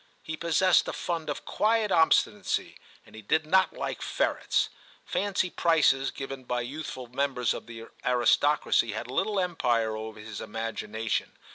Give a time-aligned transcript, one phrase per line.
[0.23, 4.69] He possessed a fund of quiet obstinacy, and he did not like ferrets;
[5.05, 11.07] fancy prices given by youthful members of the aristocracy had little empire over his imagina
[11.07, 11.37] tion.